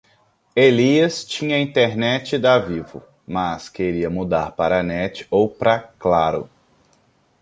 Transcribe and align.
Elias 0.55 1.23
tinha 1.23 1.59
internet 1.61 2.39
da 2.39 2.57
Vivo, 2.57 3.03
mas 3.23 3.69
queria 3.69 4.09
mudar 4.09 4.51
pra 4.53 4.81
Net 4.81 5.27
ou 5.29 5.47
pra 5.47 5.77
Claro. 5.79 6.49